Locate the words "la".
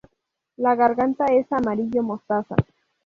0.57-0.73